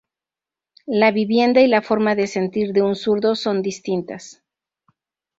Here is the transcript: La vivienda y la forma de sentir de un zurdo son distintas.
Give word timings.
La 0.87 1.11
vivienda 1.11 1.61
y 1.61 1.67
la 1.67 1.83
forma 1.83 2.15
de 2.15 2.25
sentir 2.25 2.73
de 2.73 2.81
un 2.81 2.95
zurdo 2.95 3.35
son 3.35 3.61
distintas. 3.61 4.41